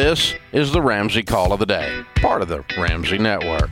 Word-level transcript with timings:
This 0.00 0.34
is 0.52 0.72
the 0.72 0.80
Ramsey 0.80 1.22
Call 1.22 1.52
of 1.52 1.58
the 1.58 1.66
Day, 1.66 2.02
part 2.14 2.40
of 2.40 2.48
the 2.48 2.64
Ramsey 2.78 3.18
Network. 3.18 3.68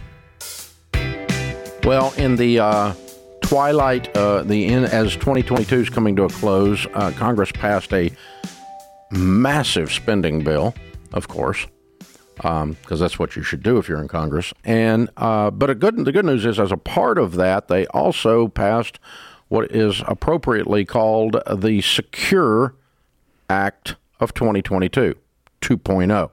Well, 1.85 2.13
in 2.19 2.37
the 2.37 2.61
uh, 2.61 2.95
twilight, 3.41 4.15
uh, 4.15 4.43
the 4.43 4.67
in, 4.67 4.85
as 4.85 5.15
2022 5.15 5.77
is 5.77 5.89
coming 5.89 6.15
to 6.17 6.25
a 6.25 6.29
close, 6.29 6.87
uh, 6.93 7.13
Congress 7.13 7.51
passed 7.51 7.95
a 7.95 8.11
massive 9.11 9.91
spending 9.91 10.45
bill, 10.45 10.75
of 11.15 11.29
course, 11.29 11.67
because 12.37 12.63
um, 12.63 12.77
that's 12.87 13.19
what 13.19 13.35
you 13.35 13.43
should 13.43 13.63
do 13.63 13.79
if 13.79 13.89
you're 13.89 14.03
in 14.03 14.07
Congress. 14.07 14.53
And 14.65 15.09
uh, 15.17 15.51
but 15.51 15.71
a 15.71 15.75
good 15.75 15.97
the 16.05 16.13
good 16.13 16.27
news 16.27 16.45
is, 16.45 16.61
as 16.61 16.71
a 16.71 16.77
part 16.77 17.17
of 17.17 17.37
that, 17.37 17.69
they 17.69 17.87
also 17.87 18.49
passed 18.49 18.99
what 19.49 19.73
is 19.73 20.03
appropriately 20.07 20.85
called 20.85 21.39
the 21.51 21.81
Secure 21.81 22.75
Act 23.49 23.97
of 24.21 24.35
2022, 24.35 25.15
2.0. 25.61 26.31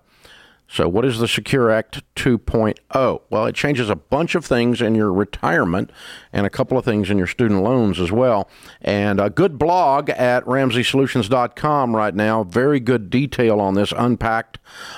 So, 0.67 0.89
what 0.89 1.05
is 1.05 1.20
the 1.20 1.27
Secure 1.27 1.70
Act 1.70 2.02
2.0? 2.16 3.21
Well, 3.29 3.45
it 3.45 3.53
changes 3.53 3.89
a 3.89 3.95
bunch 3.95 4.33
of 4.33 4.43
things 4.43 4.81
in 4.81 4.95
your 4.95 5.13
retirement 5.13 5.91
and 6.33 6.47
a 6.47 6.49
couple 6.49 6.75
of 6.75 6.83
things 6.83 7.11
in 7.11 7.20
your 7.20 7.27
student 7.27 7.61
loans 7.61 7.99
as 7.99 8.11
well. 8.11 8.49
And 8.81 9.19
a 9.19 9.30
good 9.30 9.59
blog 9.59 10.09
at 10.09 10.43
RamseySolutions.com 10.45 11.95
right 11.95 12.16
now. 12.16 12.43
Very 12.43 12.80
good 12.80 13.11
detail 13.11 13.61
on 13.61 13.75
this, 13.75 13.93
unpacked. 13.95 14.57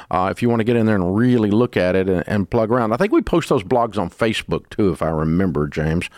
Uh, 0.09 0.29
if 0.31 0.41
you 0.41 0.47
want 0.47 0.61
to 0.61 0.63
get 0.63 0.77
in 0.77 0.85
there 0.85 0.95
and 0.95 1.17
really 1.17 1.51
look 1.51 1.75
at 1.75 1.97
it 1.97 2.07
and, 2.07 2.23
and, 2.27 2.49
plug 2.49 2.71
around, 2.71 2.93
I 2.93 2.97
think 2.97 3.11
we 3.11 3.21
post 3.21 3.49
those 3.49 3.63
blogs 3.63 3.97
on 3.97 4.09
Facebook 4.09 4.69
too, 4.69 4.91
if 4.91 5.01
I 5.01 5.09
remember, 5.09 5.67
James. 5.67 6.09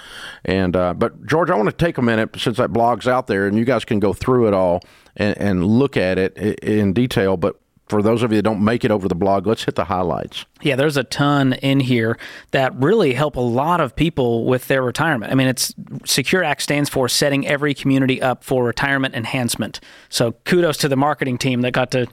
And 0.45 0.75
uh, 0.75 0.93
but 0.93 1.25
George, 1.25 1.49
I 1.49 1.55
want 1.55 1.69
to 1.69 1.85
take 1.85 1.97
a 1.97 2.03
minute 2.03 2.39
since 2.39 2.57
that 2.57 2.71
blog's 2.71 3.07
out 3.07 3.25
there, 3.25 3.47
and 3.47 3.57
you 3.57 3.65
guys 3.65 3.83
can 3.83 3.99
go 3.99 4.13
through 4.13 4.47
it 4.47 4.53
all 4.53 4.81
and, 5.15 5.35
and 5.39 5.65
look 5.65 5.97
at 5.97 6.19
it 6.19 6.37
in 6.37 6.93
detail. 6.93 7.35
But 7.35 7.59
for 7.89 8.01
those 8.01 8.23
of 8.23 8.31
you 8.31 8.37
that 8.37 8.43
don't 8.43 8.63
make 8.63 8.85
it 8.85 8.91
over 8.91 9.07
the 9.07 9.15
blog, 9.15 9.47
let's 9.47 9.65
hit 9.65 9.75
the 9.75 9.85
highlights. 9.85 10.45
Yeah, 10.61 10.75
there's 10.75 10.95
a 10.95 11.03
ton 11.03 11.53
in 11.53 11.79
here 11.79 12.17
that 12.51 12.73
really 12.75 13.13
help 13.13 13.35
a 13.35 13.41
lot 13.41 13.81
of 13.81 13.95
people 13.95 14.45
with 14.45 14.67
their 14.67 14.83
retirement. 14.83 15.31
I 15.31 15.35
mean, 15.35 15.47
it's 15.47 15.73
Secure 16.05 16.43
Act 16.43 16.61
stands 16.61 16.89
for 16.89 17.09
setting 17.09 17.47
every 17.47 17.73
community 17.73 18.21
up 18.21 18.43
for 18.43 18.63
retirement 18.63 19.15
enhancement. 19.15 19.79
So 20.09 20.33
kudos 20.45 20.77
to 20.77 20.87
the 20.87 20.95
marketing 20.95 21.39
team 21.39 21.61
that 21.61 21.71
got 21.71 21.91
to 21.91 22.07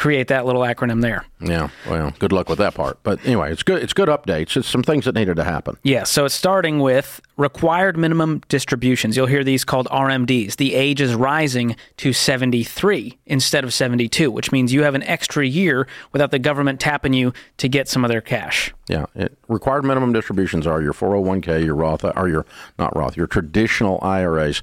create 0.00 0.28
that 0.28 0.46
little 0.46 0.62
acronym 0.62 1.02
there. 1.02 1.26
Yeah, 1.42 1.68
well, 1.86 2.14
good 2.18 2.32
luck 2.32 2.48
with 2.48 2.56
that 2.58 2.72
part. 2.72 2.98
But 3.02 3.22
anyway, 3.26 3.52
it's 3.52 3.62
good. 3.62 3.82
It's 3.82 3.92
good 3.92 4.08
updates. 4.08 4.56
It's 4.56 4.66
some 4.66 4.82
things 4.82 5.04
that 5.04 5.14
needed 5.14 5.36
to 5.36 5.44
happen. 5.44 5.76
Yeah, 5.82 6.04
so 6.04 6.24
it's 6.24 6.34
starting 6.34 6.78
with 6.78 7.20
required 7.36 7.98
minimum 7.98 8.40
distributions. 8.48 9.14
You'll 9.14 9.26
hear 9.26 9.44
these 9.44 9.62
called 9.62 9.88
RMDs. 9.88 10.56
The 10.56 10.74
age 10.74 11.02
is 11.02 11.14
rising 11.14 11.76
to 11.98 12.14
73 12.14 13.18
instead 13.26 13.62
of 13.62 13.74
72, 13.74 14.30
which 14.30 14.50
means 14.50 14.72
you 14.72 14.84
have 14.84 14.94
an 14.94 15.02
extra 15.02 15.46
year 15.46 15.86
without 16.12 16.30
the 16.30 16.38
government 16.38 16.80
tapping 16.80 17.12
you 17.12 17.34
to 17.58 17.68
get 17.68 17.86
some 17.86 18.02
of 18.02 18.10
their 18.10 18.22
cash. 18.22 18.72
Yeah, 18.88 19.04
it, 19.14 19.36
required 19.48 19.84
minimum 19.84 20.14
distributions 20.14 20.66
are 20.66 20.80
your 20.80 20.94
401k, 20.94 21.62
your 21.62 21.74
Roth, 21.74 22.04
or 22.04 22.26
your 22.26 22.46
not 22.78 22.96
Roth, 22.96 23.18
your 23.18 23.26
traditional 23.26 23.98
IRAs 24.00 24.62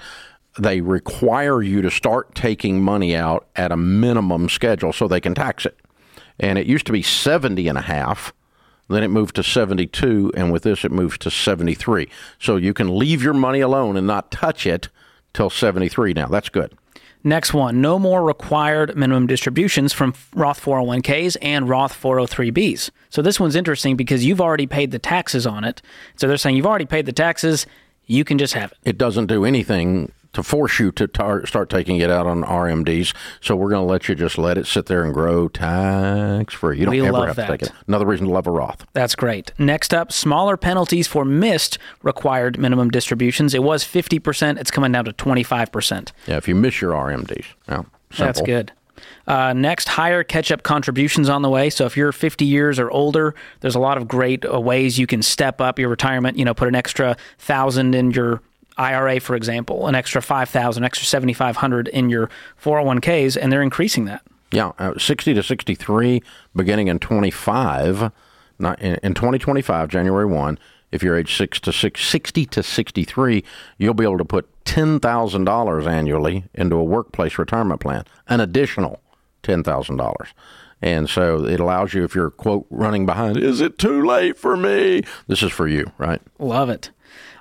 they 0.58 0.82
require 0.82 1.62
you 1.62 1.82
to 1.82 1.92
start 1.92 2.36
taking 2.36 2.82
money 2.82 3.16
out 3.16 3.48
at 3.56 3.72
a 3.72 3.78
minimum 3.78 4.50
schedule 4.50 4.94
so 4.94 5.08
they 5.08 5.22
can 5.22 5.36
tax 5.36 5.66
it. 5.66 5.78
And 6.40 6.58
it 6.58 6.68
used 6.68 6.86
to 6.88 6.92
be 6.92 7.02
70 7.02 7.68
and 7.68 7.78
a 7.78 7.82
half. 7.82 8.34
Then 8.90 9.04
it 9.04 9.10
moved 9.10 9.36
to 9.36 9.44
72, 9.44 10.32
and 10.36 10.52
with 10.52 10.64
this, 10.64 10.86
it 10.86 10.92
moves 10.92 11.18
to 11.20 11.32
73. 11.32 12.08
So 12.40 12.56
you 12.56 12.74
can 12.74 12.98
leave 12.98 13.22
your 13.22 13.34
money 13.34 13.60
alone 13.60 13.98
and 13.98 14.08
not 14.08 14.32
touch 14.32 14.66
it 14.66 14.88
till 15.34 15.50
73 15.50 16.14
now. 16.14 16.28
That's 16.28 16.50
good. 16.50 16.74
Next 17.24 17.54
one 17.54 17.82
no 17.82 18.00
more 18.00 18.24
required 18.24 18.96
minimum 18.96 19.28
distributions 19.28 19.92
from 19.92 20.14
Roth 20.34 20.64
401ks 20.64 21.36
and 21.42 21.68
Roth 21.68 22.00
403bs. 22.02 22.90
So 23.10 23.22
this 23.22 23.40
one's 23.40 23.56
interesting 23.56 23.98
because 23.98 24.24
you've 24.24 24.40
already 24.40 24.68
paid 24.68 24.92
the 24.92 25.00
taxes 25.00 25.46
on 25.46 25.66
it. 25.66 25.82
So 26.16 26.28
they're 26.28 26.38
saying 26.38 26.56
you've 26.56 26.66
already 26.66 26.86
paid 26.86 27.06
the 27.06 27.12
taxes, 27.12 27.66
you 28.06 28.24
can 28.24 28.38
just 28.38 28.54
have 28.54 28.72
it. 28.72 28.78
It 28.86 28.98
doesn't 28.98 29.26
do 29.26 29.44
anything 29.44 30.12
to 30.38 30.44
force 30.44 30.80
you 30.80 30.92
to 30.92 31.08
tar- 31.08 31.48
start 31.48 31.68
taking 31.68 31.98
it 31.98 32.12
out 32.12 32.28
on 32.28 32.44
RMDs. 32.44 33.12
So 33.42 33.56
we're 33.56 33.72
going 33.72 33.82
to 33.82 33.92
let 33.92 34.08
you 34.08 34.14
just 34.14 34.38
let 34.38 34.56
it 34.56 34.68
sit 34.68 34.86
there 34.86 35.04
and 35.04 35.12
grow 35.12 35.48
tax 35.48 36.54
free. 36.54 36.78
You 36.78 36.86
don't 36.86 36.92
we 36.92 37.06
ever 37.06 37.26
have 37.26 37.36
that. 37.38 37.48
to 37.48 37.58
take 37.58 37.64
it. 37.64 37.72
Another 37.88 38.06
reason 38.06 38.28
to 38.28 38.32
love 38.32 38.46
a 38.46 38.52
Roth. 38.52 38.86
That's 38.94 39.16
great. 39.16 39.52
Next 39.58 39.96
up, 39.96 40.12
smaller 40.12 40.56
penalties 40.56 41.08
for 41.08 41.26
missed 41.26 41.80
required 42.04 42.60
minimum 42.60 42.92
distributions. 42.92 43.56
It 43.56 43.64
was 43.64 43.84
50%. 43.84 44.60
It's 44.60 44.70
coming 44.70 44.92
down 44.92 45.06
to 45.06 45.14
25%. 45.14 46.12
Yeah, 46.28 46.38
if 46.38 46.48
you 46.48 46.54
miss 46.54 46.80
your 46.80 46.94
RMDs. 46.94 47.46
Yeah, 47.68 47.82
That's 48.16 48.40
good. 48.42 48.74
Uh, 49.26 49.54
next, 49.54 49.90
higher 49.90 50.24
catch 50.24 50.52
up 50.52 50.62
contributions 50.62 51.30
on 51.30 51.42
the 51.42 51.50
way. 51.50 51.72
So 51.72 51.86
if 51.86 51.98
you're 51.98 52.12
50 52.12 52.46
years 52.46 52.78
or 52.78 52.92
older, 52.92 53.34
there's 53.62 53.76
a 53.76 53.80
lot 53.80 53.98
of 53.98 54.08
great 54.08 54.46
uh, 54.46 54.62
ways 54.62 55.00
you 55.00 55.08
can 55.08 55.24
step 55.24 55.60
up 55.60 55.80
your 55.80 55.90
retirement. 55.90 56.38
You 56.38 56.46
know, 56.46 56.54
put 56.54 56.68
an 56.68 56.76
extra 56.76 57.18
thousand 57.40 57.96
in 57.96 58.12
your 58.12 58.42
IRA, 58.78 59.20
for 59.20 59.36
example, 59.36 59.88
an 59.88 59.96
extra 59.96 60.22
5000 60.22 60.84
extra 60.84 61.06
7500 61.06 61.88
in 61.88 62.10
your 62.10 62.30
401ks, 62.62 63.38
and 63.40 63.52
they're 63.52 63.62
increasing 63.62 64.06
that. 64.06 64.22
Yeah, 64.52 64.72
uh, 64.80 64.98
60 64.98 65.34
to 65.34 65.44
63 65.44 66.24
beginning 66.56 66.88
in 66.88 67.00
25, 67.00 68.12
not 68.60 68.82
in, 68.82 68.98
in 69.04 69.14
2025, 69.14 69.90
January 69.90 70.26
1. 70.26 70.60
If 70.90 71.04
you're 71.04 71.18
age 71.18 71.36
6 71.36 71.60
to 71.62 71.74
6, 71.74 72.02
60 72.02 72.46
to 72.46 72.64
63, 72.64 73.44
you'll 73.78 73.94
be 73.94 74.06
able 74.06 74.18
to 74.20 74.26
put 74.26 74.48
$10,000 74.64 75.88
annually 75.88 76.46
into 76.54 76.78
a 76.78 76.84
workplace 76.84 77.38
retirement 77.38 77.82
plan, 77.82 78.06
an 78.28 78.40
additional 78.40 79.02
$10,000. 79.44 80.28
And 80.82 81.10
so 81.10 81.46
it 81.46 81.60
allows 81.60 81.94
you, 81.94 82.04
if 82.04 82.16
you're, 82.16 82.30
quote, 82.30 82.68
running 82.70 83.06
behind, 83.06 83.38
is 83.38 83.62
it 83.62 83.78
too 83.78 84.06
late 84.06 84.38
for 84.38 84.56
me? 84.56 85.02
This 85.28 85.42
is 85.42 85.52
for 85.52 85.68
you, 85.68 85.92
right? 85.98 86.22
Love 86.40 86.70
it. 86.70 86.92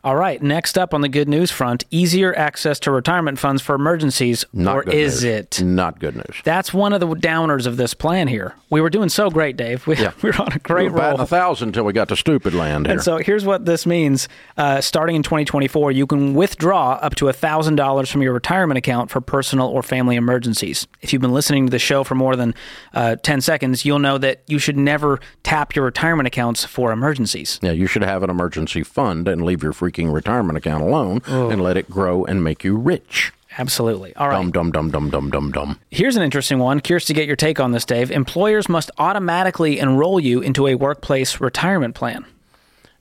All 0.06 0.14
right, 0.14 0.40
next 0.40 0.78
up 0.78 0.94
on 0.94 1.00
the 1.00 1.08
good 1.08 1.28
news 1.28 1.50
front, 1.50 1.84
easier 1.90 2.32
access 2.38 2.78
to 2.78 2.92
retirement 2.92 3.40
funds 3.40 3.60
for 3.60 3.74
emergencies, 3.74 4.44
Not 4.52 4.76
or 4.76 4.88
is 4.88 5.24
news. 5.24 5.24
it? 5.24 5.62
Not 5.64 5.98
good 5.98 6.14
news. 6.14 6.42
That's 6.44 6.72
one 6.72 6.92
of 6.92 7.00
the 7.00 7.08
downers 7.08 7.66
of 7.66 7.76
this 7.76 7.92
plan 7.92 8.28
here. 8.28 8.54
We 8.70 8.80
were 8.80 8.88
doing 8.88 9.08
so 9.08 9.30
great, 9.30 9.56
Dave. 9.56 9.84
We, 9.84 9.96
yeah. 9.96 10.12
we 10.22 10.30
were 10.30 10.40
on 10.40 10.52
a 10.52 10.60
great 10.60 10.92
we 10.92 11.00
roll. 11.00 11.20
a 11.20 11.26
thousand 11.26 11.70
until 11.70 11.82
we 11.82 11.92
got 11.92 12.08
to 12.10 12.16
stupid 12.16 12.54
land 12.54 12.86
here. 12.86 12.92
And 12.92 13.02
so 13.02 13.16
here's 13.16 13.44
what 13.44 13.64
this 13.64 13.84
means: 13.84 14.28
uh, 14.56 14.80
starting 14.80 15.16
in 15.16 15.24
2024, 15.24 15.90
you 15.90 16.06
can 16.06 16.34
withdraw 16.34 17.00
up 17.02 17.16
to 17.16 17.32
thousand 17.32 17.74
dollars 17.74 18.08
from 18.08 18.22
your 18.22 18.32
retirement 18.32 18.78
account 18.78 19.10
for 19.10 19.20
personal 19.20 19.66
or 19.66 19.82
family 19.82 20.14
emergencies. 20.14 20.86
If 21.02 21.12
you've 21.12 21.22
been 21.22 21.34
listening 21.34 21.66
to 21.66 21.70
the 21.72 21.80
show 21.80 22.04
for 22.04 22.14
more 22.14 22.36
than 22.36 22.54
uh, 22.94 23.16
10 23.16 23.40
seconds, 23.40 23.84
you'll 23.84 23.98
know 23.98 24.18
that 24.18 24.44
you 24.46 24.60
should 24.60 24.76
never 24.76 25.18
tap 25.42 25.74
your 25.74 25.84
retirement 25.84 26.28
accounts 26.28 26.64
for 26.64 26.92
emergencies. 26.92 27.58
Yeah, 27.60 27.72
you 27.72 27.88
should 27.88 28.02
have 28.02 28.22
an 28.22 28.30
emergency 28.30 28.84
fund 28.84 29.26
and 29.26 29.44
leave 29.44 29.64
your 29.64 29.72
retirement 30.04 30.58
account 30.58 30.82
alone 30.82 31.22
and 31.26 31.62
let 31.62 31.76
it 31.76 31.88
grow 31.90 32.24
and 32.24 32.44
make 32.44 32.64
you 32.64 32.76
rich. 32.76 33.32
Absolutely. 33.58 34.14
All 34.16 34.28
right. 34.28 34.36
Dum, 34.36 34.50
dum, 34.52 34.70
dum, 34.70 34.90
dum, 34.90 35.10
dum, 35.10 35.30
dum, 35.30 35.50
dum. 35.50 35.80
Here's 35.90 36.16
an 36.16 36.22
interesting 36.22 36.58
one. 36.58 36.80
Curious 36.80 37.06
to 37.06 37.14
get 37.14 37.26
your 37.26 37.36
take 37.36 37.58
on 37.58 37.72
this, 37.72 37.84
Dave. 37.84 38.10
Employers 38.10 38.68
must 38.68 38.90
automatically 38.98 39.78
enroll 39.78 40.20
you 40.20 40.40
into 40.40 40.66
a 40.66 40.74
workplace 40.74 41.40
retirement 41.40 41.94
plan. 41.94 42.26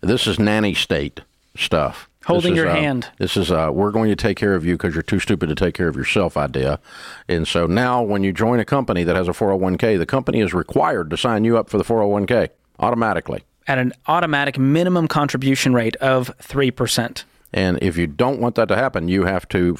This 0.01 0.27
is 0.27 0.39
nanny 0.39 0.73
state 0.73 1.21
stuff. 1.57 2.09
Holding 2.25 2.53
is, 2.53 2.57
your 2.57 2.69
uh, 2.69 2.75
hand. 2.75 3.07
This 3.19 3.37
is, 3.37 3.51
uh, 3.51 3.69
we're 3.71 3.91
going 3.91 4.09
to 4.09 4.15
take 4.15 4.37
care 4.37 4.55
of 4.55 4.65
you 4.65 4.75
because 4.75 4.95
you're 4.95 5.03
too 5.03 5.19
stupid 5.19 5.47
to 5.49 5.55
take 5.55 5.75
care 5.75 5.87
of 5.87 5.95
yourself 5.95 6.37
idea. 6.37 6.79
And 7.27 7.47
so 7.47 7.67
now 7.67 8.01
when 8.01 8.23
you 8.23 8.33
join 8.33 8.59
a 8.59 8.65
company 8.65 9.03
that 9.03 9.15
has 9.15 9.27
a 9.27 9.31
401k, 9.31 9.97
the 9.97 10.05
company 10.05 10.41
is 10.41 10.53
required 10.53 11.09
to 11.11 11.17
sign 11.17 11.43
you 11.43 11.57
up 11.57 11.69
for 11.69 11.77
the 11.77 11.83
401k 11.83 12.49
automatically. 12.79 13.43
At 13.67 13.77
an 13.77 13.93
automatic 14.07 14.59
minimum 14.59 15.07
contribution 15.07 15.73
rate 15.73 15.95
of 15.97 16.35
3%. 16.39 17.23
And 17.53 17.79
if 17.81 17.97
you 17.97 18.05
don't 18.05 18.39
want 18.39 18.55
that 18.55 18.67
to 18.67 18.75
happen, 18.75 19.07
you 19.07 19.25
have 19.25 19.47
to 19.49 19.77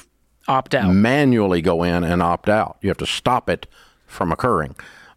opt 0.48 0.74
out. 0.74 0.94
Manually 0.94 1.62
go 1.62 1.84
in 1.84 2.04
and 2.04 2.22
opt 2.22 2.50
out. 2.50 2.78
You 2.82 2.90
have 2.90 2.98
to 2.98 3.06
stop 3.06 3.50
it 3.50 3.68
from 4.08 4.32
occurring. 4.32 4.76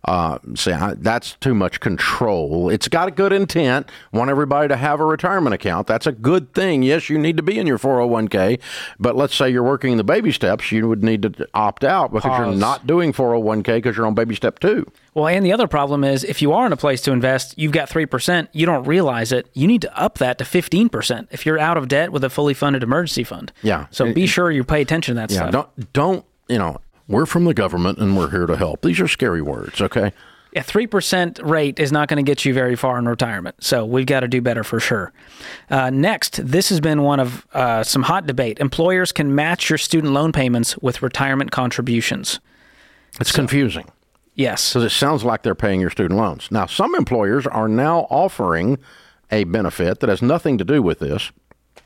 Uh, 0.08 0.38
see, 0.54 0.74
that's 0.96 1.34
too 1.34 1.54
much 1.54 1.80
control. 1.80 2.70
It's 2.70 2.88
got 2.88 3.08
a 3.08 3.10
good 3.10 3.30
intent. 3.30 3.90
Want 4.10 4.30
everybody 4.30 4.66
to 4.68 4.76
have 4.76 5.00
a 5.00 5.04
retirement 5.04 5.52
account. 5.52 5.86
That's 5.86 6.06
a 6.06 6.12
good 6.12 6.54
thing. 6.54 6.82
Yes, 6.82 7.10
you 7.10 7.18
need 7.18 7.36
to 7.36 7.42
be 7.42 7.58
in 7.58 7.66
your 7.66 7.78
401k, 7.78 8.58
but 8.98 9.16
let's 9.16 9.34
say 9.34 9.50
you're 9.50 9.62
working 9.62 9.98
the 9.98 10.04
baby 10.04 10.32
steps, 10.32 10.72
you 10.72 10.88
would 10.88 11.02
need 11.02 11.22
to 11.22 11.46
opt 11.52 11.84
out 11.84 12.10
because 12.10 12.30
Pause. 12.30 12.46
you're 12.46 12.54
not 12.56 12.86
doing 12.86 13.12
401k 13.12 13.64
because 13.64 13.98
you're 13.98 14.06
on 14.06 14.14
baby 14.14 14.34
step 14.34 14.60
two. 14.60 14.90
Well, 15.12 15.26
and 15.26 15.44
the 15.44 15.52
other 15.52 15.68
problem 15.68 16.04
is 16.04 16.24
if 16.24 16.40
you 16.40 16.52
are 16.52 16.64
in 16.64 16.72
a 16.72 16.76
place 16.76 17.02
to 17.02 17.12
invest, 17.12 17.58
you've 17.58 17.72
got 17.72 17.90
3%, 17.90 18.48
you 18.52 18.64
don't 18.64 18.86
realize 18.86 19.30
it. 19.30 19.50
You 19.52 19.66
need 19.66 19.82
to 19.82 19.98
up 19.98 20.16
that 20.18 20.38
to 20.38 20.44
15% 20.44 21.28
if 21.32 21.44
you're 21.44 21.58
out 21.58 21.76
of 21.76 21.86
debt 21.86 22.12
with 22.12 22.24
a 22.24 22.30
fully 22.30 22.54
funded 22.54 22.82
emergency 22.82 23.24
fund. 23.24 23.52
Yeah. 23.60 23.88
So 23.90 24.10
be 24.14 24.26
sure 24.26 24.50
you 24.50 24.64
pay 24.64 24.80
attention 24.80 25.16
to 25.16 25.20
that 25.20 25.30
yeah, 25.30 25.36
stuff. 25.36 25.50
Don't, 25.50 25.92
don't, 25.92 26.24
you 26.48 26.56
know, 26.56 26.78
we're 27.08 27.26
from 27.26 27.44
the 27.44 27.54
government 27.54 27.98
and 27.98 28.16
we're 28.16 28.30
here 28.30 28.46
to 28.46 28.56
help. 28.56 28.82
These 28.82 29.00
are 29.00 29.08
scary 29.08 29.42
words, 29.42 29.80
okay? 29.80 30.12
A 30.54 30.60
3% 30.60 31.44
rate 31.44 31.78
is 31.78 31.92
not 31.92 32.08
going 32.08 32.24
to 32.24 32.28
get 32.28 32.44
you 32.44 32.54
very 32.54 32.74
far 32.76 32.98
in 32.98 33.06
retirement. 33.06 33.56
So 33.62 33.84
we've 33.84 34.06
got 34.06 34.20
to 34.20 34.28
do 34.28 34.40
better 34.40 34.64
for 34.64 34.80
sure. 34.80 35.12
Uh, 35.70 35.90
next, 35.90 36.44
this 36.46 36.68
has 36.70 36.80
been 36.80 37.02
one 37.02 37.20
of 37.20 37.46
uh, 37.52 37.82
some 37.82 38.02
hot 38.02 38.26
debate. 38.26 38.58
Employers 38.58 39.12
can 39.12 39.34
match 39.34 39.68
your 39.68 39.78
student 39.78 40.12
loan 40.12 40.32
payments 40.32 40.76
with 40.78 41.02
retirement 41.02 41.50
contributions. 41.50 42.40
It's 43.20 43.30
so, 43.30 43.36
confusing. 43.36 43.90
Yes. 44.34 44.72
because 44.72 44.84
it 44.84 44.94
sounds 44.94 45.24
like 45.24 45.42
they're 45.42 45.54
paying 45.54 45.80
your 45.80 45.90
student 45.90 46.18
loans. 46.18 46.48
Now, 46.50 46.66
some 46.66 46.94
employers 46.94 47.46
are 47.46 47.68
now 47.68 48.06
offering 48.10 48.78
a 49.30 49.44
benefit 49.44 50.00
that 50.00 50.08
has 50.08 50.22
nothing 50.22 50.56
to 50.58 50.64
do 50.64 50.82
with 50.82 51.00
this, 51.00 51.30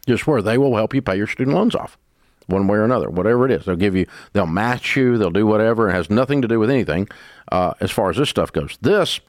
just 0.06 0.26
where 0.26 0.42
they 0.42 0.58
will 0.58 0.76
help 0.76 0.94
you 0.94 1.02
pay 1.02 1.16
your 1.16 1.26
student 1.26 1.56
loans 1.56 1.74
off 1.74 1.98
one 2.46 2.66
way 2.66 2.78
or 2.78 2.84
another, 2.84 3.08
whatever 3.10 3.44
it 3.46 3.52
is. 3.52 3.64
They'll 3.64 3.76
give 3.76 3.94
you, 3.94 4.06
they'll 4.32 4.46
match 4.46 4.96
you, 4.96 5.18
they'll 5.18 5.30
do 5.30 5.46
whatever. 5.46 5.88
It 5.88 5.92
has 5.92 6.10
nothing 6.10 6.42
to 6.42 6.48
do 6.48 6.58
with 6.58 6.70
anything 6.70 7.08
uh, 7.50 7.74
as 7.80 7.90
far 7.90 8.10
as 8.10 8.16
this 8.16 8.28
stuff 8.30 8.52
goes. 8.52 8.78
This 8.80 9.20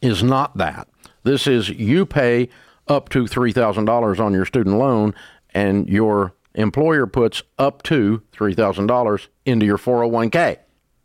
is 0.00 0.22
not 0.22 0.56
that. 0.56 0.88
This 1.22 1.46
is 1.46 1.68
you 1.68 2.04
pay 2.06 2.48
up 2.88 3.08
to 3.10 3.24
$3,000 3.24 4.20
on 4.20 4.32
your 4.32 4.44
student 4.44 4.76
loan, 4.76 5.14
and 5.54 5.88
your 5.88 6.34
employer 6.54 7.06
puts 7.06 7.42
up 7.58 7.82
to 7.84 8.22
$3,000 8.34 9.26
into 9.46 9.66
your 9.66 9.78
401k, 9.78 10.58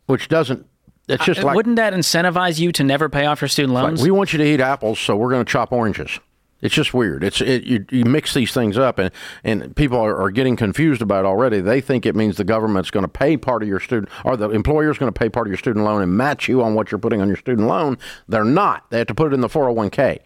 which 0.06 0.28
doesn't, 0.28 0.66
it's 1.08 1.24
just 1.24 1.42
like, 1.42 1.56
Wouldn't 1.56 1.76
that 1.76 1.94
incentivize 1.94 2.58
you 2.58 2.72
to 2.72 2.84
never 2.84 3.08
pay 3.08 3.24
off 3.26 3.40
your 3.40 3.48
student 3.48 3.72
loans? 3.72 4.02
we 4.02 4.10
want 4.10 4.32
you 4.32 4.38
to 4.38 4.44
eat 4.44 4.60
apples, 4.60 4.98
so 4.98 5.16
we're 5.16 5.30
going 5.30 5.44
to 5.44 5.50
chop 5.50 5.72
oranges. 5.72 6.18
It's 6.60 6.74
just 6.74 6.92
weird. 6.92 7.22
It's 7.22 7.40
it, 7.40 7.64
you, 7.64 7.84
you 7.90 8.04
mix 8.04 8.34
these 8.34 8.52
things 8.52 8.76
up, 8.76 8.98
and, 8.98 9.12
and 9.44 9.76
people 9.76 9.98
are, 9.98 10.16
are 10.16 10.30
getting 10.30 10.56
confused 10.56 11.00
about 11.00 11.24
it 11.24 11.28
already. 11.28 11.60
They 11.60 11.80
think 11.80 12.04
it 12.04 12.16
means 12.16 12.36
the 12.36 12.44
government's 12.44 12.90
going 12.90 13.04
to 13.04 13.08
pay 13.08 13.36
part 13.36 13.62
of 13.62 13.68
your 13.68 13.78
student, 13.78 14.08
or 14.24 14.36
the 14.36 14.50
employer's 14.50 14.98
going 14.98 15.12
to 15.12 15.16
pay 15.18 15.28
part 15.28 15.46
of 15.46 15.50
your 15.50 15.58
student 15.58 15.84
loan 15.84 16.02
and 16.02 16.16
match 16.16 16.48
you 16.48 16.62
on 16.62 16.74
what 16.74 16.90
you're 16.90 16.98
putting 16.98 17.20
on 17.20 17.28
your 17.28 17.36
student 17.36 17.68
loan. 17.68 17.96
They're 18.26 18.44
not. 18.44 18.90
They 18.90 18.98
have 18.98 19.06
to 19.06 19.14
put 19.14 19.32
it 19.32 19.34
in 19.34 19.40
the 19.40 19.48
401k. 19.48 20.18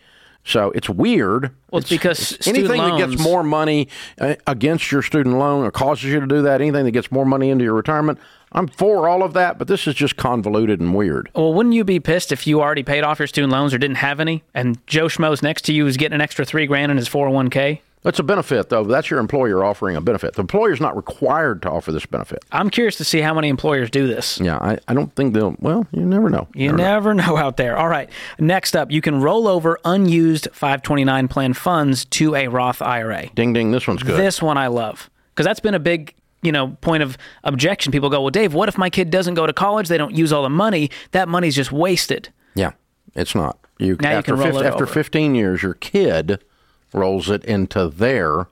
So 0.44 0.73
it's 0.73 0.88
weird. 0.88 1.55
Well, 1.70 1.81
it's 1.81 1.90
because 1.90 2.19
student 2.19 2.58
anything 2.58 2.79
that 2.79 3.11
gets 3.11 3.23
more 3.23 3.43
money 3.43 3.88
uh, 4.19 4.34
against 4.46 4.90
your 4.90 5.02
student 5.02 5.38
loan 5.38 5.64
or 5.64 5.70
causes 5.70 6.05
you 6.05 6.19
to 6.19 6.26
do 6.26 6.43
that, 6.43 6.61
anything 6.61 6.84
that 6.84 6.90
gets 6.90 7.12
more 7.12 7.25
money 7.25 7.50
into 7.50 7.64
your 7.64 7.75
retirement, 7.75 8.19
I'm 8.52 8.69
for 8.69 9.08
all 9.08 9.22
of 9.22 9.32
that. 9.34 9.58
But 9.58 9.69
this 9.69 9.87
is 9.87 9.94
just 9.94 10.16
convoluted 10.16 10.81
and 10.81 10.94
weird. 10.94 11.31
well, 11.34 11.52
wouldn't 11.54 11.75
you 11.75 11.84
be 11.84 12.00
pissed 12.00 12.32
if 12.32 12.46
you 12.46 12.60
already 12.60 12.82
paid 12.82 13.02
off 13.04 13.19
your 13.19 13.26
student 13.28 13.52
loans 13.52 13.72
or 13.75 13.78
didn't 13.78 13.96
have 13.96 14.20
any, 14.20 14.43
and 14.54 14.84
Joe 14.87 15.06
Schmo's 15.06 15.43
next 15.43 15.62
to 15.66 15.72
you 15.72 15.87
is 15.87 15.96
getting 15.96 16.14
an 16.14 16.20
extra 16.20 16.44
three 16.44 16.66
grand 16.66 16.90
in 16.90 16.99
his 16.99 17.08
401k? 17.08 17.81
That's 18.02 18.19
a 18.19 18.25
benefit, 18.25 18.69
though. 18.69 18.82
That's 18.82 19.10
your 19.10 19.20
employer 19.20 19.62
offering 19.62 19.94
a 19.94 20.00
benefit. 20.00 20.34
The 20.34 20.40
employer's 20.40 20.81
not 20.81 20.96
required 20.96 21.62
to 21.62 21.70
offer 21.70 21.93
this 21.93 22.04
benefit. 22.04 22.44
I'm 22.50 22.69
curious 22.69 22.96
to 22.96 23.04
see 23.04 23.20
how 23.20 23.32
many 23.32 23.49
employers 23.49 23.90
do 23.90 24.08
this. 24.08 24.40
Yeah, 24.40 24.58
I, 24.58 24.78
I 24.88 24.94
don't 24.94 25.14
think 25.14 25.34
they'll. 25.34 25.55
Well, 25.60 25.87
you 25.93 26.02
never 26.02 26.28
know. 26.28 26.48
You 26.52 26.72
never 26.72 27.14
know 27.14 27.37
out 27.38 27.58
there. 27.58 27.76
All 27.76 27.87
right. 27.88 28.10
Next 28.40 28.75
up, 28.75 28.90
you 28.90 29.00
can 29.00 29.20
roll 29.20 29.46
over 29.46 29.78
unused 29.84 30.48
529 30.52 31.28
plan 31.28 31.52
funds 31.55 32.05
to 32.06 32.34
a 32.34 32.48
Roth 32.48 32.82
IRA. 32.82 33.28
Ding 33.37 33.52
ding, 33.52 33.70
this 33.70 33.87
one's 33.87 34.02
good. 34.02 34.19
This 34.19 34.43
one 34.43 34.58
I 34.58 34.66
love 34.66 35.08
because 35.31 35.46
that's 35.46 35.60
been 35.60 35.75
a 35.75 35.78
big, 35.78 36.12
you 36.43 36.53
know, 36.53 36.77
point 36.81 37.03
of 37.03 37.17
objection. 37.44 37.93
People 37.93 38.11
go, 38.11 38.21
"Well, 38.21 38.31
Dave, 38.31 38.53
what 38.55 38.69
if 38.69 38.77
my 38.77 38.91
kid 38.91 39.11
doesn't 39.11 39.35
go 39.35 39.47
to 39.47 39.53
college? 39.53 39.89
They 39.89 39.99
don't 39.99 40.15
use 40.15 40.33
all 40.33 40.43
the 40.43 40.50
money. 40.50 40.91
That 41.12 41.29
money's 41.29 41.55
just 41.55 41.73
wasted." 41.73 42.29
yeah, 42.55 42.73
it's 43.15 43.35
not. 43.35 43.59
You 43.79 43.97
Now 44.00 44.19
you 44.19 44.23
can 44.23 44.37
roll 44.37 44.59
it 44.59 44.67
after 44.67 44.85
over. 44.85 44.93
15 44.93 45.35
years, 45.35 45.62
your 45.62 45.75
kid 45.75 46.43
rolls 46.93 47.31
it 47.31 47.44
into 47.44 47.89
their 47.89 48.47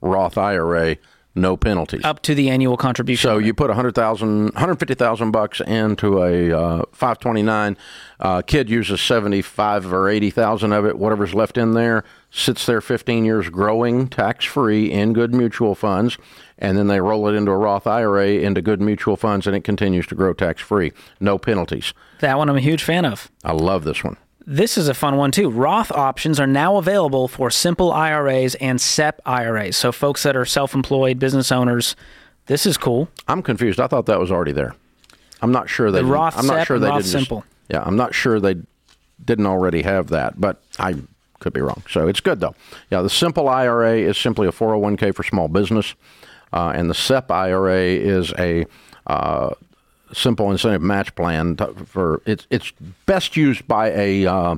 Roth 0.00 0.38
IRA, 0.38 0.96
no 1.40 1.56
penalties. 1.56 2.04
Up 2.04 2.20
to 2.22 2.34
the 2.34 2.50
annual 2.50 2.76
contribution. 2.76 3.28
So 3.28 3.38
you 3.38 3.54
put 3.54 3.68
100,000, 3.68 4.44
150,000 4.44 5.30
bucks 5.30 5.60
into 5.60 6.22
a 6.22 6.52
uh, 6.52 6.82
529. 6.92 7.76
Uh, 8.20 8.42
kid 8.42 8.68
uses 8.68 9.00
75 9.00 9.92
or 9.92 10.08
80,000 10.08 10.72
of 10.72 10.84
it, 10.86 10.98
whatever's 10.98 11.34
left 11.34 11.56
in 11.56 11.74
there, 11.74 12.04
sits 12.30 12.66
there 12.66 12.80
15 12.80 13.24
years 13.24 13.48
growing 13.48 14.08
tax 14.08 14.44
free 14.44 14.90
in 14.90 15.12
good 15.12 15.34
mutual 15.34 15.74
funds. 15.74 16.18
And 16.58 16.76
then 16.76 16.88
they 16.88 17.00
roll 17.00 17.28
it 17.28 17.34
into 17.34 17.52
a 17.52 17.56
Roth 17.56 17.86
IRA 17.86 18.30
into 18.30 18.60
good 18.60 18.80
mutual 18.80 19.16
funds 19.16 19.46
and 19.46 19.54
it 19.54 19.62
continues 19.62 20.06
to 20.08 20.14
grow 20.14 20.32
tax 20.32 20.60
free. 20.60 20.92
No 21.20 21.38
penalties. 21.38 21.94
that 22.20 22.36
one 22.36 22.48
I'm 22.48 22.56
a 22.56 22.60
huge 22.60 22.82
fan 22.82 23.04
of. 23.04 23.30
I 23.44 23.52
love 23.52 23.84
this 23.84 24.02
one. 24.02 24.16
This 24.50 24.78
is 24.78 24.88
a 24.88 24.94
fun 24.94 25.18
one 25.18 25.30
too. 25.30 25.50
Roth 25.50 25.92
options 25.92 26.40
are 26.40 26.46
now 26.46 26.78
available 26.78 27.28
for 27.28 27.50
simple 27.50 27.92
IRAs 27.92 28.54
and 28.54 28.80
SEP 28.80 29.20
IRAs. 29.26 29.76
So 29.76 29.92
folks 29.92 30.22
that 30.22 30.38
are 30.38 30.46
self-employed 30.46 31.18
business 31.18 31.52
owners, 31.52 31.94
this 32.46 32.64
is 32.64 32.78
cool. 32.78 33.10
I'm 33.28 33.42
confused. 33.42 33.78
I 33.78 33.88
thought 33.88 34.06
that 34.06 34.18
was 34.18 34.32
already 34.32 34.52
there. 34.52 34.74
I'm 35.42 35.52
not 35.52 35.68
sure 35.68 35.90
they. 35.90 35.98
The 35.98 36.06
Roth 36.06 36.38
I'm 36.38 36.46
not 36.46 36.60
SEP 36.60 36.66
sure 36.66 36.78
they 36.78 36.88
Roth 36.88 37.02
didn't. 37.02 37.10
Simple. 37.10 37.44
yeah, 37.68 37.82
I'm 37.84 37.96
not 37.96 38.14
sure 38.14 38.40
they 38.40 38.56
didn't 39.22 39.44
already 39.44 39.82
have 39.82 40.08
that, 40.08 40.40
but 40.40 40.62
I 40.78 40.94
could 41.40 41.52
be 41.52 41.60
wrong. 41.60 41.82
So 41.90 42.08
it's 42.08 42.20
good 42.20 42.40
though. 42.40 42.54
Yeah, 42.90 43.02
the 43.02 43.10
simple 43.10 43.50
IRA 43.50 43.98
is 43.98 44.16
simply 44.16 44.48
a 44.48 44.50
401k 44.50 45.14
for 45.14 45.24
small 45.24 45.48
business, 45.48 45.94
uh, 46.54 46.72
and 46.74 46.88
the 46.88 46.94
SEP 46.94 47.30
IRA 47.30 47.82
is 47.82 48.32
a 48.38 48.64
uh, 49.06 49.50
simple 50.12 50.50
incentive 50.50 50.82
match 50.82 51.14
plan 51.14 51.56
for 51.56 52.22
it's 52.26 52.46
it's 52.50 52.72
best 53.06 53.36
used 53.36 53.66
by 53.68 53.90
a 53.90 54.26
uh, 54.26 54.56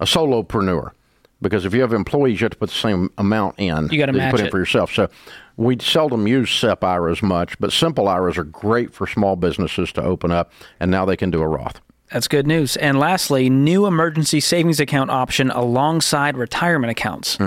a 0.00 0.04
solopreneur 0.04 0.92
because 1.40 1.64
if 1.64 1.74
you 1.74 1.80
have 1.80 1.92
employees, 1.92 2.40
you 2.40 2.44
have 2.44 2.52
to 2.52 2.58
put 2.58 2.70
the 2.70 2.76
same 2.76 3.10
amount 3.18 3.58
in 3.58 3.88
You 3.90 3.98
that 3.98 4.14
match 4.14 4.30
put 4.30 4.40
in 4.40 4.46
it. 4.46 4.50
for 4.50 4.58
yourself. 4.58 4.92
So 4.92 5.08
we 5.56 5.76
seldom 5.80 6.26
use 6.26 6.50
SEP 6.50 6.82
IRAs 6.82 7.22
much, 7.22 7.58
but 7.58 7.72
simple 7.72 8.08
IRAs 8.08 8.38
are 8.38 8.44
great 8.44 8.94
for 8.94 9.06
small 9.06 9.36
businesses 9.36 9.92
to 9.92 10.02
open 10.02 10.30
up, 10.30 10.52
and 10.80 10.90
now 10.90 11.04
they 11.04 11.16
can 11.16 11.30
do 11.30 11.42
a 11.42 11.46
Roth. 11.46 11.80
That's 12.12 12.28
good 12.28 12.46
news. 12.46 12.76
And 12.76 12.98
lastly, 12.98 13.50
new 13.50 13.86
emergency 13.86 14.40
savings 14.40 14.80
account 14.80 15.10
option 15.10 15.50
alongside 15.50 16.36
retirement 16.36 16.90
accounts. 16.90 17.38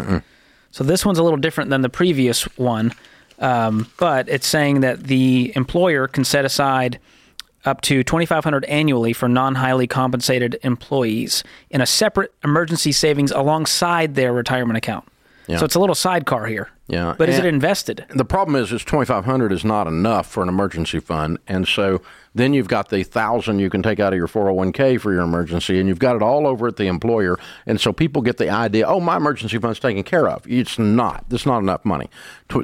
So 0.71 0.83
this 0.83 1.05
one's 1.05 1.19
a 1.19 1.23
little 1.23 1.37
different 1.37 1.69
than 1.69 1.81
the 1.81 1.89
previous 1.89 2.43
one, 2.57 2.91
um, 3.39 3.87
but 3.97 4.27
it's 4.27 4.47
saying 4.47 4.81
that 4.81 5.03
the 5.03 5.53
employer 5.55 6.07
can 6.07 6.25
set 6.25 6.43
aside 6.45 6.99
up 7.65 7.81
to 7.81 8.03
2500 8.03 8.65
annually 8.65 9.13
for 9.13 9.27
non-highly 9.27 9.87
compensated 9.87 10.59
employees 10.63 11.43
in 11.69 11.81
a 11.81 11.85
separate 11.85 12.33
emergency 12.43 12.91
savings 12.91 13.31
alongside 13.31 14.15
their 14.15 14.31
retirement 14.33 14.77
account. 14.77 15.07
Yeah. 15.47 15.57
So 15.57 15.65
it's 15.65 15.75
a 15.75 15.79
little 15.79 15.95
sidecar 15.95 16.47
here. 16.47 16.69
Yeah, 16.87 17.15
But 17.17 17.29
is 17.29 17.39
it 17.39 17.45
invested? 17.45 18.05
The 18.09 18.25
problem 18.25 18.55
is, 18.55 18.71
is 18.71 18.83
twenty 18.83 19.05
five 19.05 19.25
hundred 19.25 19.51
is 19.51 19.65
not 19.65 19.87
enough 19.87 20.27
for 20.27 20.43
an 20.43 20.49
emergency 20.49 20.99
fund, 20.99 21.39
and 21.47 21.67
so 21.67 22.01
then 22.35 22.53
you've 22.53 22.67
got 22.67 22.89
the 22.89 23.01
thousand 23.01 23.57
you 23.57 23.71
can 23.71 23.81
take 23.81 23.99
out 23.99 24.13
of 24.13 24.17
your 24.17 24.27
four 24.27 24.43
hundred 24.43 24.53
one 24.53 24.71
k 24.71 24.97
for 24.97 25.11
your 25.11 25.23
emergency, 25.23 25.79
and 25.79 25.89
you've 25.89 25.97
got 25.97 26.15
it 26.15 26.21
all 26.21 26.45
over 26.45 26.67
at 26.67 26.75
the 26.77 26.85
employer, 26.85 27.39
and 27.65 27.81
so 27.81 27.91
people 27.91 28.21
get 28.21 28.37
the 28.37 28.49
idea, 28.49 28.85
oh, 28.85 28.99
my 28.99 29.17
emergency 29.17 29.57
fund's 29.57 29.79
taken 29.79 30.03
care 30.03 30.29
of. 30.29 30.45
It's 30.47 30.77
not. 30.77 31.25
It's 31.31 31.45
not 31.45 31.57
enough 31.57 31.83
money. 31.85 32.07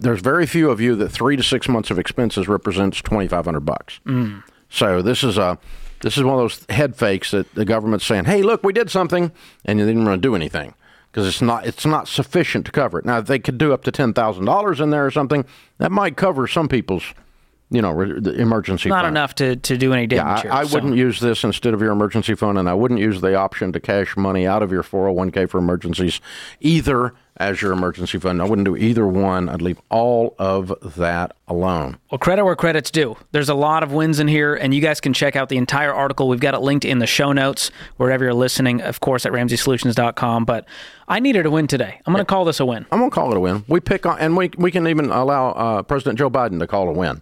There's 0.02 0.22
very 0.22 0.46
few 0.46 0.70
of 0.70 0.80
you 0.80 0.96
that 0.98 1.10
three 1.10 1.36
to 1.36 1.44
six 1.44 1.68
months 1.68 1.90
of 1.90 1.98
expenses 1.98 2.48
represents 2.48 3.02
twenty 3.02 3.28
five 3.28 3.46
hundred 3.46 3.62
bucks. 3.62 4.00
Mm. 4.06 4.44
So 4.72 5.02
this 5.02 5.24
is 5.24 5.38
a 5.38 5.60
this 6.02 6.18
is 6.18 6.24
one 6.24 6.34
of 6.34 6.40
those 6.40 6.66
head 6.70 6.96
fakes 6.96 7.32
that 7.32 7.54
the 7.54 7.66
government's 7.66 8.06
saying, 8.06 8.26
"Hey, 8.26 8.42
look, 8.42 8.64
we 8.64 8.74
did 8.74 8.90
something," 8.90 9.32
and 9.66 9.80
they 9.80 9.86
didn't 9.86 10.06
want 10.06 10.22
to 10.22 10.28
do 10.28 10.34
anything 10.36 10.74
because 11.12 11.28
it's 11.28 11.42
not 11.42 11.68
it's 11.68 11.86
not 11.86 12.08
sufficient 12.08 12.66
to 12.66 12.72
cover 12.72 12.98
it. 12.98 13.06
Now, 13.06 13.20
if 13.20 13.26
they 13.26 13.38
could 13.38 13.58
do 13.58 13.74
up 13.74 13.84
to 13.84 13.92
ten 13.92 14.14
thousand 14.14 14.46
dollars 14.46 14.80
in 14.80 14.90
there 14.90 15.06
or 15.06 15.12
something, 15.12 15.46
that 15.78 15.92
might 15.92 16.16
cover 16.16 16.48
some 16.48 16.68
people's, 16.70 17.04
you 17.72 17.82
know, 17.82 17.92
re- 17.92 18.20
the 18.20 18.34
emergency. 18.40 18.90
Not 18.90 19.04
fund. 19.04 19.14
enough 19.14 19.34
to, 19.36 19.56
to 19.56 19.78
do 19.78 19.94
any 19.94 20.06
damage 20.06 20.40
I, 20.40 20.42
here. 20.42 20.52
I 20.52 20.64
so- 20.66 20.76
wouldn't 20.76 20.96
use 20.98 21.20
this 21.20 21.44
instead 21.44 21.74
of 21.74 21.82
your 21.82 21.92
emergency 21.92 22.36
fund, 22.36 22.58
and 22.58 22.70
I 22.70 22.74
wouldn't 22.74 23.00
use 23.00 23.22
the 23.22 23.36
option 23.36 23.72
to 23.74 23.80
cash 23.80 24.16
money 24.18 24.46
out 24.46 24.62
of 24.62 24.72
your 24.72 24.84
401k 24.84 25.50
for 25.50 25.58
emergencies 25.58 26.20
either 26.60 27.14
as 27.38 27.62
your 27.62 27.72
emergency 27.72 28.20
fund. 28.20 28.42
I 28.42 28.46
wouldn't 28.46 28.66
do 28.66 28.76
either 28.76 29.08
one. 29.08 29.50
I'd 29.50 29.62
leave 29.62 29.80
all 29.90 30.36
of 30.38 30.96
that 30.98 31.36
alone. 31.48 31.98
Well, 32.12 32.20
credit 32.20 32.44
where 32.44 32.56
credit's 32.56 32.92
due. 32.92 33.16
There's 33.32 33.50
a 33.50 33.56
lot 33.56 33.84
of 33.84 33.94
wins 33.94 34.20
in 34.20 34.28
here, 34.28 34.54
and 34.54 34.76
you 34.76 34.82
guys 34.82 35.02
can 35.02 35.14
check 35.14 35.36
out 35.36 35.50
the 35.50 35.58
entire 35.58 35.94
article. 35.94 36.28
We've 36.28 36.40
got 36.40 36.54
it 36.54 36.60
linked 36.60 36.86
in 36.86 37.00
the 37.00 37.08
show 37.08 37.32
notes 37.32 37.72
wherever 37.98 38.26
you're 38.26 38.34
listening, 38.34 38.82
of 38.82 39.00
course, 39.00 39.26
at 39.26 39.32
RamseySolutions.com. 39.32 40.46
But 40.46 40.66
I 41.08 41.20
needed 41.20 41.46
a 41.46 41.52
win 41.52 41.68
today. 41.68 42.00
I'm 42.06 42.14
going 42.14 42.24
to 42.24 42.30
call 42.30 42.46
this 42.46 42.60
a 42.60 42.66
win. 42.66 42.86
I'm 42.92 43.00
gonna 43.00 43.12
call 43.12 43.32
it 43.32 43.38
a 43.38 43.40
win. 43.40 43.64
We 43.68 43.80
pick 43.80 44.06
on, 44.06 44.20
and 44.20 44.38
we 44.38 44.52
we 44.58 44.70
can 44.70 44.88
even 44.88 45.10
allow 45.10 45.52
uh, 45.52 45.82
President 45.84 46.20
Joe 46.20 46.30
Biden 46.30 46.60
to 46.60 46.68
call 46.68 46.90
a 46.90 46.94
win. 46.94 47.22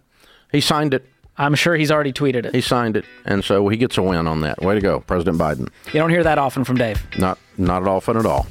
He 0.51 0.61
signed 0.61 0.93
it. 0.93 1.05
I'm 1.37 1.55
sure 1.55 1.75
he's 1.75 1.89
already 1.89 2.11
tweeted 2.11 2.45
it. 2.45 2.53
He 2.53 2.59
signed 2.61 2.97
it, 2.97 3.05
and 3.23 3.43
so 3.45 3.69
he 3.69 3.77
gets 3.77 3.97
a 3.97 4.01
win 4.03 4.27
on 4.27 4.41
that. 4.41 4.61
Way 4.61 4.75
to 4.75 4.81
go, 4.81 4.99
President 4.99 5.37
Biden. 5.37 5.69
You 5.87 5.93
don't 5.93 6.09
hear 6.09 6.23
that 6.23 6.37
often 6.37 6.65
from 6.65 6.75
Dave. 6.75 7.01
Not 7.17 7.37
not 7.57 7.81
at 7.81 7.87
all 7.87 8.01
fun 8.01 8.17
at 8.17 8.25
all. 8.25 8.47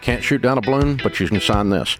Can't 0.00 0.24
shoot 0.24 0.40
down 0.40 0.56
a 0.56 0.62
balloon, 0.62 0.98
but 1.02 1.20
you 1.20 1.28
can 1.28 1.40
sign 1.40 1.68
this. 1.68 1.98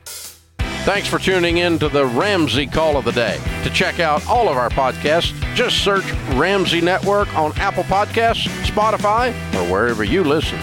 Thanks 0.84 1.06
for 1.08 1.18
tuning 1.18 1.58
in 1.58 1.78
to 1.80 1.90
the 1.90 2.06
Ramsey 2.06 2.66
Call 2.66 2.96
of 2.96 3.04
the 3.04 3.12
Day. 3.12 3.38
To 3.64 3.70
check 3.70 4.00
out 4.00 4.26
all 4.26 4.48
of 4.48 4.56
our 4.56 4.70
podcasts, 4.70 5.34
just 5.54 5.84
search 5.84 6.10
Ramsey 6.32 6.80
Network 6.80 7.28
on 7.36 7.52
Apple 7.58 7.82
Podcasts, 7.82 8.48
Spotify, 8.64 9.28
or 9.56 9.70
wherever 9.70 10.04
you 10.04 10.24
listen. 10.24 10.58